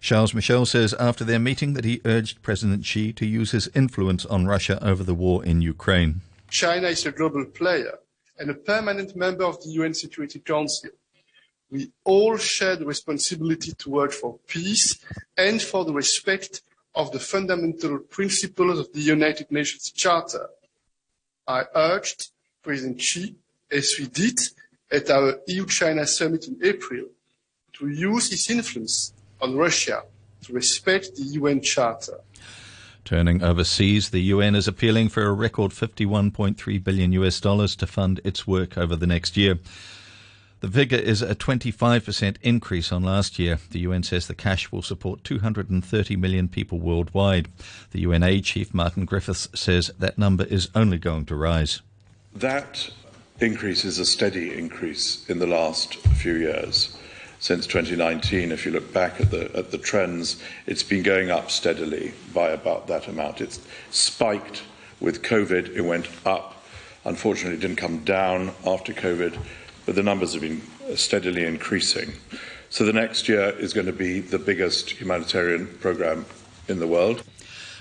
Charles 0.00 0.34
Michel 0.34 0.66
says 0.66 0.94
after 0.94 1.24
their 1.24 1.38
meeting 1.38 1.74
that 1.74 1.84
he 1.84 2.00
urged 2.04 2.42
President 2.42 2.84
Xi 2.84 3.12
to 3.12 3.24
use 3.24 3.52
his 3.52 3.70
influence 3.72 4.26
on 4.26 4.46
Russia 4.46 4.84
over 4.84 5.04
the 5.04 5.14
war 5.14 5.44
in 5.44 5.62
Ukraine. 5.62 6.22
China 6.50 6.88
is 6.88 7.06
a 7.06 7.12
global 7.12 7.44
player 7.44 7.98
and 8.36 8.50
a 8.50 8.54
permanent 8.54 9.14
member 9.14 9.44
of 9.44 9.62
the 9.62 9.70
UN 9.70 9.94
Security 9.94 10.40
Council 10.40 10.90
we 11.70 11.90
all 12.04 12.36
share 12.36 12.76
the 12.76 12.86
responsibility 12.86 13.72
to 13.72 13.90
work 13.90 14.12
for 14.12 14.38
peace 14.46 14.98
and 15.36 15.60
for 15.60 15.84
the 15.84 15.92
respect 15.92 16.62
of 16.94 17.12
the 17.12 17.20
fundamental 17.20 17.98
principles 17.98 18.78
of 18.78 18.92
the 18.92 19.00
United 19.00 19.50
Nations 19.50 19.90
Charter. 19.90 20.48
I 21.46 21.64
urged 21.74 22.30
President 22.62 23.00
Xi, 23.00 23.34
as 23.70 23.94
we 23.98 24.06
did 24.06 24.38
at 24.90 25.10
our 25.10 25.38
EU-China 25.46 26.06
summit 26.06 26.48
in 26.48 26.58
April, 26.62 27.06
to 27.74 27.88
use 27.88 28.30
his 28.30 28.50
influence 28.50 29.12
on 29.40 29.56
Russia 29.56 30.02
to 30.44 30.52
respect 30.52 31.14
the 31.16 31.22
UN 31.22 31.60
Charter. 31.60 32.20
Turning 33.04 33.42
overseas, 33.42 34.10
the 34.10 34.20
UN 34.20 34.54
is 34.54 34.68
appealing 34.68 35.08
for 35.08 35.22
a 35.22 35.32
record 35.32 35.70
51.3 35.70 36.82
billion 36.82 37.12
US 37.12 37.40
dollars 37.40 37.76
to 37.76 37.86
fund 37.86 38.20
its 38.24 38.46
work 38.46 38.76
over 38.76 38.96
the 38.96 39.06
next 39.06 39.36
year. 39.36 39.58
The 40.60 40.68
figure 40.68 40.98
is 40.98 41.22
a 41.22 41.36
25% 41.36 42.36
increase 42.42 42.90
on 42.90 43.04
last 43.04 43.38
year. 43.38 43.60
The 43.70 43.78
UN 43.80 44.02
says 44.02 44.26
the 44.26 44.34
cash 44.34 44.72
will 44.72 44.82
support 44.82 45.22
230 45.22 46.16
million 46.16 46.48
people 46.48 46.80
worldwide. 46.80 47.48
The 47.92 48.00
UNA 48.00 48.40
chief 48.40 48.74
Martin 48.74 49.04
Griffiths 49.04 49.48
says 49.54 49.92
that 50.00 50.18
number 50.18 50.44
is 50.44 50.68
only 50.74 50.98
going 50.98 51.26
to 51.26 51.36
rise. 51.36 51.80
That 52.34 52.90
increase 53.38 53.84
is 53.84 54.00
a 54.00 54.04
steady 54.04 54.52
increase 54.52 55.24
in 55.30 55.38
the 55.38 55.46
last 55.46 55.94
few 55.94 56.34
years 56.34 56.96
since 57.38 57.68
2019. 57.68 58.50
If 58.50 58.66
you 58.66 58.72
look 58.72 58.92
back 58.92 59.20
at 59.20 59.30
the, 59.30 59.56
at 59.56 59.70
the 59.70 59.78
trends, 59.78 60.42
it's 60.66 60.82
been 60.82 61.04
going 61.04 61.30
up 61.30 61.52
steadily 61.52 62.12
by 62.34 62.48
about 62.48 62.88
that 62.88 63.06
amount. 63.06 63.40
It's 63.40 63.60
spiked 63.90 64.62
with 64.98 65.22
COVID, 65.22 65.76
it 65.76 65.82
went 65.82 66.08
up. 66.26 66.64
Unfortunately, 67.04 67.56
it 67.56 67.60
didn't 67.60 67.76
come 67.76 67.98
down 68.04 68.50
after 68.66 68.92
COVID, 68.92 69.38
but 69.88 69.94
the 69.94 70.02
numbers 70.02 70.34
have 70.34 70.42
been 70.42 70.60
steadily 70.96 71.46
increasing. 71.46 72.12
So 72.68 72.84
the 72.84 72.92
next 72.92 73.26
year 73.26 73.54
is 73.58 73.72
going 73.72 73.86
to 73.86 73.92
be 73.94 74.20
the 74.20 74.38
biggest 74.38 74.90
humanitarian 74.90 75.66
program 75.80 76.26
in 76.68 76.78
the 76.78 76.86
world. 76.86 77.22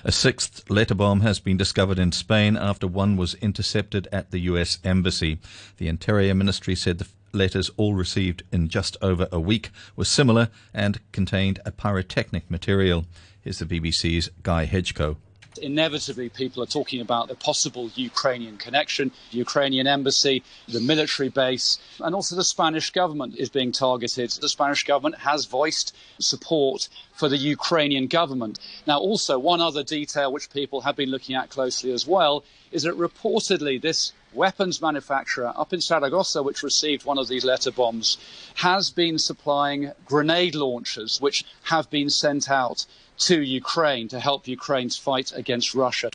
A 0.06 0.12
sixth 0.14 0.70
letter 0.70 0.96
bomb 0.96 1.20
has 1.20 1.42
been 1.42 1.58
discovered 1.58 2.00
in 2.00 2.14
Spain 2.14 2.56
after 2.56 2.88
one 2.88 3.18
was 3.18 3.34
intercepted 3.42 4.08
at 4.14 4.32
the 4.32 4.40
US 4.52 4.80
Embassy. 4.86 5.40
The 5.80 5.90
Interior 5.90 6.34
Ministry 6.34 6.76
said 6.76 7.00
the 7.00 7.10
letters, 7.34 7.70
all 7.76 7.94
received 7.94 8.42
in 8.54 8.70
just 8.70 8.96
over 9.02 9.28
a 9.30 9.42
week, 9.42 9.70
were 9.98 10.06
similar 10.06 10.48
and 10.74 11.02
contained 11.12 11.60
a 11.66 11.74
pyrotechnic 11.74 12.50
material. 12.50 13.04
Here's 13.42 13.60
the 13.60 13.66
BBC's 13.66 14.30
Guy 14.44 14.64
Hedgecoe 14.64 15.18
inevitably 15.58 16.30
people 16.30 16.64
are 16.64 16.68
talking 16.68 17.02
about 17.02 17.28
the 17.28 17.36
possible 17.36 17.90
Ukrainian 17.96 18.58
connection, 18.58 19.12
the 19.32 19.38
Ukrainian 19.38 19.88
embassy, 19.88 20.44
the 20.68 20.80
military 20.80 21.30
base, 21.30 21.78
and 22.00 22.14
also 22.16 22.36
the 22.36 22.44
Spanish 22.44 22.92
government 22.92 23.36
is 23.36 23.50
being 23.50 23.72
targeted. 23.72 24.32
The 24.32 24.50
Spanish 24.50 24.84
government 24.84 25.20
has 25.20 25.46
voiced 25.46 25.96
support 26.20 26.90
for 27.18 27.28
the 27.28 27.38
Ukrainian 27.38 28.08
government. 28.08 28.60
Now, 28.86 29.00
also, 29.00 29.40
one 29.40 29.60
other 29.60 29.84
detail 29.84 30.32
which 30.32 30.52
people 30.52 30.82
have 30.82 30.96
been 30.96 31.10
looking 31.10 31.36
at 31.36 31.50
closely 31.50 31.92
as 31.92 32.06
well 32.06 32.44
is 32.72 32.84
that 32.84 32.98
reportedly 32.98 33.82
this 33.82 34.14
weapons 34.34 34.82
manufacturer 34.82 35.52
up 35.56 35.74
in 35.74 35.82
Saragossa, 35.82 36.44
which 36.44 36.62
received 36.62 37.06
one 37.06 37.18
of 37.18 37.28
these 37.28 37.44
letter 37.44 37.72
bombs, 37.72 38.18
has 38.56 38.92
been 38.92 39.18
supplying 39.18 39.92
grenade 40.06 40.54
launchers, 40.54 41.20
which 41.20 41.44
have 41.64 41.90
been 41.90 42.10
sent 42.10 42.50
out 42.52 42.86
to 43.18 43.42
Ukraine 43.42 44.08
to 44.10 44.20
help 44.20 44.48
Ukraine's 44.48 44.96
fight 44.96 45.32
against 45.36 45.74
Russia. 45.74 46.12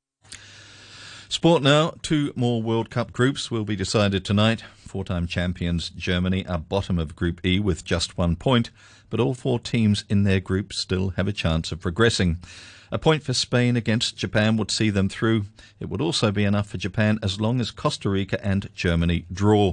Sport 1.28 1.62
now. 1.62 1.94
Two 2.02 2.32
more 2.36 2.62
World 2.62 2.90
Cup 2.90 3.12
groups 3.12 3.50
will 3.50 3.64
be 3.64 3.74
decided 3.74 4.24
tonight. 4.24 4.62
Four 4.92 5.04
time 5.04 5.26
champions 5.26 5.88
Germany 5.88 6.46
are 6.46 6.58
bottom 6.58 6.98
of 6.98 7.16
Group 7.16 7.46
E 7.46 7.58
with 7.58 7.82
just 7.82 8.18
one 8.18 8.36
point, 8.36 8.68
but 9.08 9.20
all 9.20 9.32
four 9.32 9.58
teams 9.58 10.04
in 10.10 10.24
their 10.24 10.38
group 10.38 10.74
still 10.74 11.14
have 11.16 11.26
a 11.26 11.32
chance 11.32 11.72
of 11.72 11.80
progressing. 11.80 12.40
A 12.90 12.98
point 12.98 13.22
for 13.22 13.32
Spain 13.32 13.74
against 13.74 14.18
Japan 14.18 14.58
would 14.58 14.70
see 14.70 14.90
them 14.90 15.08
through. 15.08 15.46
It 15.80 15.88
would 15.88 16.02
also 16.02 16.30
be 16.30 16.44
enough 16.44 16.68
for 16.68 16.76
Japan 16.76 17.18
as 17.22 17.40
long 17.40 17.58
as 17.58 17.70
Costa 17.70 18.10
Rica 18.10 18.38
and 18.44 18.68
Germany 18.74 19.24
draw. 19.32 19.72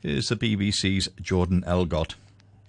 Here's 0.00 0.28
the 0.28 0.34
BBC's 0.34 1.08
Jordan 1.20 1.62
Elgott. 1.64 2.16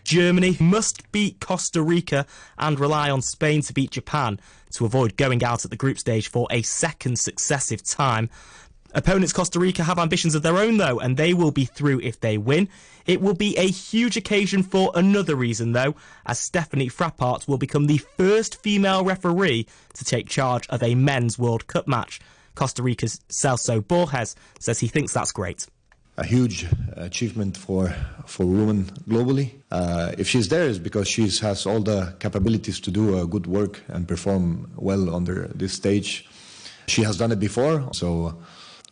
Germany 0.04 0.58
must 0.60 1.12
beat 1.12 1.40
Costa 1.40 1.82
Rica 1.82 2.28
and 2.60 2.80
rely 2.80 3.10
on 3.10 3.24
Spain 3.24 3.64
to 3.64 3.74
beat 3.74 3.90
Japan 3.90 4.40
to 4.74 4.86
avoid 4.86 5.18
going 5.18 5.44
out 5.44 5.66
at 5.66 5.72
the 5.72 5.78
group 5.78 5.98
stage 5.98 6.30
for 6.30 6.48
a 6.52 6.62
second 6.62 7.18
successive 7.18 7.84
time. 7.84 8.30
Opponents 8.94 9.34
Costa 9.34 9.60
Rica 9.60 9.84
have 9.84 10.00
ambitions 10.00 10.34
of 10.34 10.42
their 10.42 10.58
own, 10.58 10.78
though, 10.78 11.00
and 11.00 11.16
they 11.16 11.34
will 11.34 11.52
be 11.52 11.66
through 11.66 12.00
if 12.02 12.20
they 12.20 12.38
win. 12.38 12.68
It 13.06 13.22
will 13.22 13.36
be 13.36 13.56
a 13.58 13.68
huge 13.68 14.18
occasion 14.18 14.64
for 14.64 14.92
another 14.96 15.36
reason, 15.36 15.74
though, 15.74 15.96
as 16.26 16.40
Stephanie 16.40 16.90
Frappart 16.90 17.48
will 17.48 17.58
become 17.58 17.86
the 17.86 18.00
first 18.00 18.62
female 18.62 19.04
referee 19.04 19.68
to 19.94 20.06
take 20.06 20.28
charge 20.28 20.68
of 20.70 20.82
a 20.82 20.96
men's 20.96 21.38
World 21.38 21.68
Cup 21.68 21.88
match. 21.88 22.20
Costa 22.56 22.82
Rica's 22.82 23.20
Celso 23.30 23.88
Borges 23.88 24.36
says 24.60 24.80
he 24.80 24.88
thinks 24.88 25.14
that's 25.14 25.32
great. 25.32 25.68
A 26.18 26.26
huge 26.26 26.66
achievement 26.98 27.56
for 27.56 27.96
for 28.26 28.46
women 28.46 28.86
globally. 29.08 29.54
Uh, 29.72 30.12
if 30.18 30.28
she's 30.28 30.50
there, 30.50 30.68
is 30.68 30.78
because 30.78 31.08
she 31.08 31.30
has 31.42 31.66
all 31.66 31.80
the 31.80 32.14
capabilities 32.20 32.80
to 32.82 32.92
do 32.92 33.18
uh, 33.18 33.24
good 33.24 33.48
work 33.48 33.82
and 33.88 34.08
perform 34.08 34.70
well 34.76 35.16
under 35.16 35.48
this 35.56 35.74
stage. 35.74 36.28
She 36.88 37.04
has 37.04 37.18
done 37.18 37.32
it 37.32 37.40
before, 37.40 37.94
so 37.94 38.26
uh, 38.26 38.34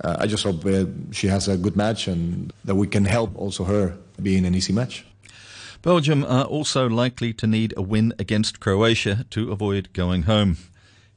I 0.04 0.27
just 0.27 0.44
hope 0.44 0.66
uh, 0.66 0.86
she 1.12 1.27
has 1.27 1.48
a 1.48 1.58
good 1.58 1.75
match 1.75 2.08
and 2.08 2.54
that 2.66 2.75
we 2.75 2.88
can 2.88 3.06
help 3.06 3.36
also 3.36 3.63
her 3.63 3.98
be 4.22 4.38
in 4.38 4.46
an 4.46 4.54
easy 4.54 4.74
match. 4.74 5.06
Belgium 5.82 6.24
are 6.24 6.46
also 6.46 6.89
likely 6.89 7.34
to 7.34 7.48
need 7.48 7.74
a 7.77 7.82
win 7.82 8.13
against 8.20 8.60
Croatia 8.60 9.25
to 9.30 9.51
avoid 9.51 9.94
going 9.94 10.24
home. 10.24 10.58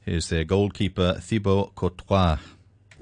Here's 0.01 0.29
their 0.29 0.43
goalkeeper 0.43 1.15
Thibaut 1.19 1.75
Courtois. 1.75 2.37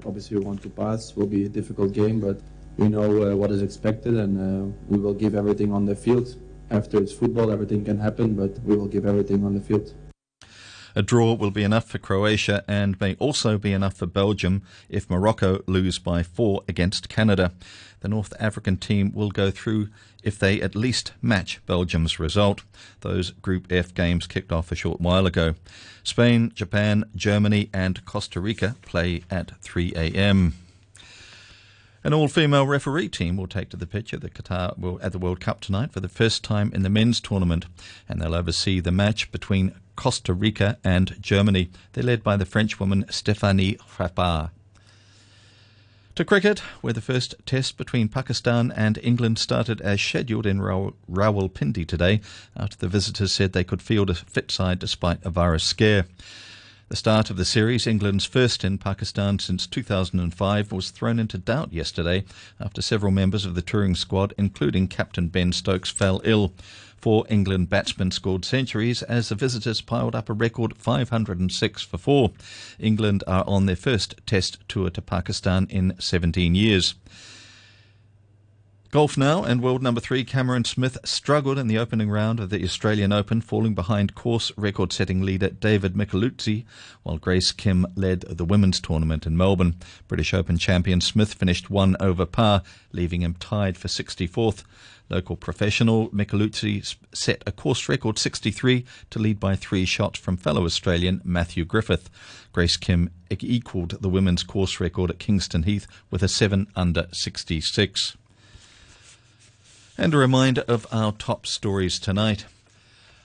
Obviously, 0.04 0.38
we 0.38 0.44
want 0.44 0.62
to 0.62 0.70
pass. 0.70 1.10
It 1.10 1.16
will 1.16 1.26
be 1.26 1.44
a 1.44 1.48
difficult 1.48 1.92
game, 1.92 2.20
but 2.20 2.40
we 2.76 2.88
know 2.88 3.30
uh, 3.30 3.36
what 3.36 3.50
is 3.50 3.62
expected 3.62 4.14
and 4.14 4.38
uh, 4.38 4.76
we 4.88 4.98
will 4.98 5.14
give 5.14 5.34
everything 5.34 5.72
on 5.72 5.84
the 5.86 5.94
field. 5.94 6.36
After 6.70 6.98
it's 6.98 7.12
football, 7.12 7.50
everything 7.50 7.84
can 7.84 7.98
happen, 7.98 8.34
but 8.34 8.58
we 8.60 8.76
will 8.76 8.86
give 8.86 9.06
everything 9.06 9.44
on 9.44 9.54
the 9.54 9.60
field. 9.60 9.92
A 10.94 11.02
draw 11.02 11.34
will 11.34 11.50
be 11.50 11.62
enough 11.62 11.86
for 11.88 11.98
Croatia 11.98 12.64
and 12.66 13.00
may 13.00 13.14
also 13.16 13.58
be 13.58 13.72
enough 13.72 13.94
for 13.94 14.06
Belgium 14.06 14.62
if 14.88 15.08
Morocco 15.08 15.62
lose 15.66 15.98
by 15.98 16.22
four 16.22 16.62
against 16.68 17.08
Canada. 17.08 17.52
The 18.00 18.08
North 18.08 18.32
African 18.40 18.76
team 18.76 19.12
will 19.12 19.30
go 19.30 19.50
through 19.50 19.88
if 20.22 20.38
they 20.38 20.60
at 20.60 20.74
least 20.74 21.12
match 21.22 21.60
Belgium's 21.66 22.18
result. 22.18 22.62
Those 23.00 23.30
Group 23.30 23.70
F 23.70 23.94
games 23.94 24.26
kicked 24.26 24.52
off 24.52 24.72
a 24.72 24.74
short 24.74 25.00
while 25.00 25.26
ago. 25.26 25.54
Spain, 26.02 26.52
Japan, 26.54 27.04
Germany, 27.14 27.68
and 27.72 28.04
Costa 28.04 28.40
Rica 28.40 28.76
play 28.82 29.22
at 29.30 29.52
3 29.60 29.92
a.m. 29.94 30.54
An 32.02 32.14
all-female 32.14 32.66
referee 32.66 33.10
team 33.10 33.36
will 33.36 33.46
take 33.46 33.68
to 33.70 33.76
the 33.76 33.86
pitch 33.86 34.14
at 34.14 34.22
the 34.22 34.30
Qatar 34.30 35.02
at 35.02 35.12
the 35.12 35.18
World 35.18 35.40
Cup 35.40 35.60
tonight 35.60 35.92
for 35.92 36.00
the 36.00 36.08
first 36.08 36.42
time 36.42 36.72
in 36.74 36.82
the 36.82 36.88
men's 36.88 37.20
tournament, 37.20 37.66
and 38.08 38.20
they'll 38.20 38.34
oversee 38.34 38.80
the 38.80 38.90
match 38.90 39.30
between 39.30 39.74
Costa 40.00 40.32
Rica 40.32 40.78
and 40.82 41.14
Germany. 41.20 41.68
They're 41.92 42.02
led 42.02 42.22
by 42.22 42.38
the 42.38 42.46
Frenchwoman 42.46 43.04
Stéphanie 43.08 43.76
Frappart. 43.80 44.48
To 46.14 46.24
cricket, 46.24 46.60
where 46.80 46.94
the 46.94 47.02
first 47.02 47.34
test 47.44 47.76
between 47.76 48.08
Pakistan 48.08 48.72
and 48.74 48.98
England 49.02 49.38
started 49.38 49.82
as 49.82 50.00
scheduled 50.00 50.46
in 50.46 50.58
Rawalpindi 50.58 51.86
today, 51.86 52.22
after 52.56 52.78
the 52.78 52.88
visitors 52.88 53.30
said 53.30 53.52
they 53.52 53.62
could 53.62 53.82
field 53.82 54.08
a 54.08 54.14
fit 54.14 54.50
side 54.50 54.78
despite 54.78 55.22
a 55.22 55.28
virus 55.28 55.64
scare. 55.64 56.06
The 56.90 56.96
start 56.96 57.30
of 57.30 57.36
the 57.36 57.44
series, 57.44 57.86
England's 57.86 58.24
first 58.24 58.64
in 58.64 58.76
Pakistan 58.76 59.38
since 59.38 59.64
2005, 59.68 60.72
was 60.72 60.90
thrown 60.90 61.20
into 61.20 61.38
doubt 61.38 61.72
yesterday 61.72 62.24
after 62.58 62.82
several 62.82 63.12
members 63.12 63.44
of 63.44 63.54
the 63.54 63.62
touring 63.62 63.94
squad, 63.94 64.34
including 64.36 64.88
captain 64.88 65.28
Ben 65.28 65.52
Stokes, 65.52 65.88
fell 65.88 66.20
ill. 66.24 66.52
Four 66.96 67.26
England 67.28 67.68
batsmen 67.68 68.10
scored 68.10 68.44
centuries 68.44 69.04
as 69.04 69.28
the 69.28 69.36
visitors 69.36 69.80
piled 69.80 70.16
up 70.16 70.28
a 70.28 70.32
record 70.32 70.76
506 70.78 71.82
for 71.84 71.96
four. 71.96 72.32
England 72.80 73.22
are 73.24 73.44
on 73.46 73.66
their 73.66 73.76
first 73.76 74.16
test 74.26 74.58
tour 74.66 74.90
to 74.90 75.00
Pakistan 75.00 75.68
in 75.70 75.94
17 76.00 76.56
years. 76.56 76.96
Golf 78.92 79.16
now, 79.16 79.44
and 79.44 79.62
world 79.62 79.84
number 79.84 80.00
three 80.00 80.24
Cameron 80.24 80.64
Smith 80.64 80.98
struggled 81.04 81.58
in 81.58 81.68
the 81.68 81.78
opening 81.78 82.10
round 82.10 82.40
of 82.40 82.50
the 82.50 82.64
Australian 82.64 83.12
Open, 83.12 83.40
falling 83.40 83.72
behind 83.72 84.16
course 84.16 84.50
record 84.56 84.92
setting 84.92 85.22
leader 85.22 85.48
David 85.48 85.94
Micheluzzi, 85.94 86.64
while 87.04 87.16
Grace 87.16 87.52
Kim 87.52 87.86
led 87.94 88.22
the 88.22 88.44
women's 88.44 88.80
tournament 88.80 89.26
in 89.26 89.36
Melbourne. 89.36 89.76
British 90.08 90.34
Open 90.34 90.58
champion 90.58 91.00
Smith 91.00 91.34
finished 91.34 91.70
one 91.70 91.96
over 92.00 92.26
par, 92.26 92.64
leaving 92.90 93.22
him 93.22 93.34
tied 93.38 93.78
for 93.78 93.86
64th. 93.86 94.64
Local 95.08 95.36
professional 95.36 96.08
Micheluzzi 96.10 96.96
set 97.14 97.44
a 97.46 97.52
course 97.52 97.88
record 97.88 98.18
63 98.18 98.84
to 99.10 99.18
lead 99.20 99.38
by 99.38 99.54
three 99.54 99.84
shots 99.84 100.18
from 100.18 100.36
fellow 100.36 100.64
Australian 100.64 101.20
Matthew 101.22 101.64
Griffin. 101.64 102.00
Grace 102.52 102.76
Kim 102.76 103.10
equalled 103.30 104.02
the 104.02 104.08
women's 104.08 104.42
course 104.42 104.80
record 104.80 105.10
at 105.10 105.20
Kingston 105.20 105.62
Heath 105.62 105.86
with 106.10 106.24
a 106.24 106.28
7 106.28 106.66
under 106.74 107.06
66. 107.12 108.16
And 109.98 110.14
a 110.14 110.18
reminder 110.18 110.64
of 110.66 110.86
our 110.90 111.12
top 111.12 111.46
stories 111.46 111.98
tonight. 111.98 112.46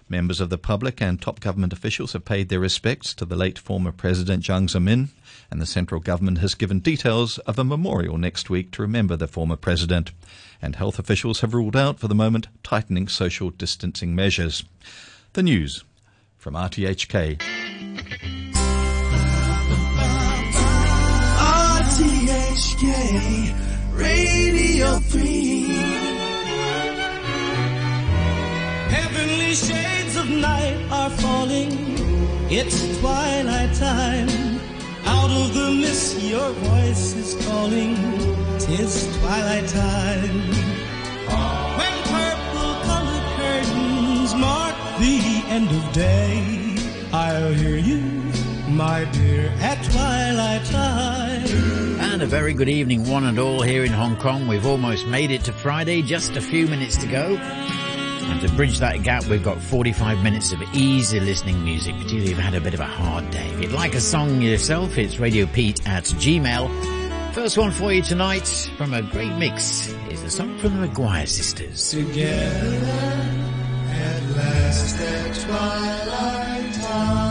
Members 0.07 0.39
of 0.39 0.49
the 0.49 0.57
public 0.57 1.01
and 1.01 1.19
top 1.19 1.39
government 1.39 1.73
officials 1.73 2.13
have 2.13 2.25
paid 2.25 2.49
their 2.49 2.59
respects 2.59 3.13
to 3.15 3.25
the 3.25 3.35
late 3.35 3.57
former 3.57 3.91
President 3.91 4.43
Jiang 4.43 4.67
Zemin, 4.69 5.07
and 5.49 5.59
the 5.59 5.65
central 5.65 5.99
government 5.99 6.37
has 6.39 6.53
given 6.53 6.79
details 6.79 7.39
of 7.39 7.57
a 7.57 7.63
memorial 7.63 8.17
next 8.17 8.49
week 8.49 8.69
to 8.71 8.81
remember 8.83 9.15
the 9.15 9.27
former 9.27 9.55
president. 9.55 10.11
And 10.61 10.75
health 10.75 10.99
officials 10.99 11.41
have 11.41 11.53
ruled 11.55 11.75
out, 11.75 11.99
for 11.99 12.07
the 12.07 12.13
moment, 12.13 12.47
tightening 12.61 13.07
social 13.07 13.49
distancing 13.49 14.13
measures. 14.15 14.63
The 15.33 15.43
news 15.43 15.83
from 16.37 16.53
RTHK. 16.53 17.39
RTHK 22.67 23.53
Radio 23.97 24.99
3. 24.99 25.84
Shades 29.55 30.17
of 30.17 30.29
night 30.29 30.77
are 30.91 31.09
falling. 31.09 31.71
It's 32.51 32.99
twilight 32.99 33.73
time. 33.73 34.29
Out 35.05 35.31
of 35.31 35.53
the 35.53 35.71
mist, 35.71 36.21
your 36.21 36.51
voice 36.51 37.15
is 37.15 37.45
calling. 37.47 37.95
Tis 38.59 39.17
twilight 39.19 39.67
time. 39.69 40.39
When 41.79 41.95
purple 42.03 42.73
colored 42.83 43.27
curtains 43.39 44.35
mark 44.35 44.75
the 44.99 45.43
end 45.47 45.69
of 45.69 45.93
day, 45.93 46.75
I'll 47.13 47.53
hear 47.53 47.77
you, 47.77 48.01
my 48.67 49.05
dear, 49.13 49.53
at 49.61 49.81
twilight 49.85 50.65
time. 50.65 51.45
And 52.11 52.21
a 52.21 52.25
very 52.25 52.53
good 52.53 52.69
evening, 52.69 53.09
one 53.09 53.23
and 53.23 53.39
all, 53.39 53.61
here 53.61 53.85
in 53.85 53.93
Hong 53.93 54.17
Kong. 54.17 54.47
We've 54.47 54.65
almost 54.65 55.07
made 55.07 55.31
it 55.31 55.45
to 55.45 55.53
Friday, 55.53 56.01
just 56.01 56.35
a 56.35 56.41
few 56.41 56.67
minutes 56.67 56.97
to 56.97 57.07
go. 57.07 57.39
And 58.27 58.41
to 58.41 58.49
bridge 58.55 58.79
that 58.79 59.03
gap, 59.03 59.25
we've 59.25 59.43
got 59.43 59.61
45 59.61 60.23
minutes 60.23 60.51
of 60.51 60.61
easy 60.73 61.19
listening 61.19 61.63
music, 61.63 61.93
particularly 61.95 62.25
if 62.25 62.29
you've 62.31 62.39
had 62.39 62.55
a 62.55 62.61
bit 62.61 62.73
of 62.73 62.79
a 62.79 62.85
hard 62.85 63.29
day. 63.31 63.47
If 63.49 63.61
you'd 63.61 63.71
like 63.71 63.93
a 63.93 64.01
song 64.01 64.41
yourself, 64.41 64.97
it's 64.97 65.19
Radio 65.19 65.45
Pete 65.45 65.85
at 65.87 66.03
Gmail. 66.03 66.95
First 67.33 67.57
one 67.57 67.71
for 67.71 67.91
you 67.91 68.01
tonight 68.01 68.47
from 68.77 68.93
a 68.93 69.01
great 69.01 69.33
mix 69.33 69.87
is 70.09 70.23
a 70.23 70.29
song 70.29 70.57
from 70.57 70.79
the 70.79 70.87
McGuire 70.87 71.27
sisters. 71.27 71.91
Together 71.91 72.25
at 73.91 74.23
last 74.35 74.99
at 75.01 75.35
twilight 75.35 76.73
time. 76.75 77.24